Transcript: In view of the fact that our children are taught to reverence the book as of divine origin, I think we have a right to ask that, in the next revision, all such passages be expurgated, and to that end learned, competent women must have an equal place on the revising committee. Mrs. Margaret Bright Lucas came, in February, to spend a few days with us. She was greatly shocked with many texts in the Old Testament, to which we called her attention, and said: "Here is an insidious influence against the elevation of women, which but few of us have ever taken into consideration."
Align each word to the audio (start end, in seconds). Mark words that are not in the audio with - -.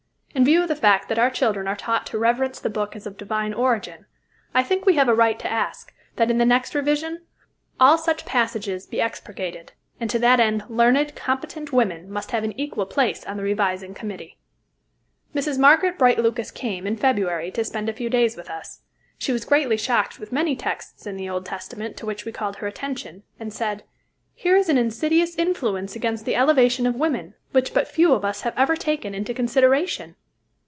In 0.33 0.45
view 0.45 0.61
of 0.61 0.69
the 0.69 0.77
fact 0.77 1.09
that 1.09 1.19
our 1.19 1.29
children 1.29 1.67
are 1.67 1.75
taught 1.75 2.05
to 2.07 2.17
reverence 2.17 2.57
the 2.61 2.69
book 2.69 2.95
as 2.95 3.05
of 3.05 3.17
divine 3.17 3.53
origin, 3.53 4.05
I 4.53 4.63
think 4.63 4.85
we 4.85 4.93
have 4.95 5.09
a 5.09 5.13
right 5.13 5.37
to 5.39 5.51
ask 5.51 5.93
that, 6.15 6.31
in 6.31 6.37
the 6.37 6.45
next 6.45 6.73
revision, 6.73 7.23
all 7.81 7.97
such 7.97 8.25
passages 8.25 8.85
be 8.85 9.01
expurgated, 9.01 9.73
and 9.99 10.09
to 10.09 10.17
that 10.19 10.39
end 10.39 10.63
learned, 10.69 11.15
competent 11.17 11.73
women 11.73 12.09
must 12.09 12.31
have 12.31 12.45
an 12.45 12.57
equal 12.57 12.85
place 12.85 13.25
on 13.25 13.35
the 13.35 13.43
revising 13.43 13.93
committee. 13.93 14.37
Mrs. 15.35 15.59
Margaret 15.59 15.97
Bright 15.99 16.17
Lucas 16.17 16.49
came, 16.49 16.87
in 16.87 16.95
February, 16.95 17.51
to 17.51 17.65
spend 17.65 17.89
a 17.89 17.93
few 17.93 18.09
days 18.09 18.37
with 18.37 18.49
us. 18.49 18.79
She 19.17 19.33
was 19.33 19.43
greatly 19.43 19.75
shocked 19.75 20.17
with 20.17 20.31
many 20.31 20.55
texts 20.55 21.05
in 21.05 21.17
the 21.17 21.29
Old 21.29 21.45
Testament, 21.45 21.97
to 21.97 22.05
which 22.05 22.23
we 22.23 22.31
called 22.31 22.55
her 22.55 22.67
attention, 22.67 23.23
and 23.37 23.51
said: 23.53 23.83
"Here 24.33 24.55
is 24.55 24.69
an 24.69 24.77
insidious 24.77 25.35
influence 25.35 25.95
against 25.97 26.23
the 26.23 26.37
elevation 26.37 26.87
of 26.87 26.95
women, 26.95 27.35
which 27.51 27.73
but 27.73 27.87
few 27.87 28.13
of 28.13 28.23
us 28.23 28.41
have 28.41 28.53
ever 28.57 28.77
taken 28.77 29.13
into 29.13 29.33
consideration." 29.33 30.15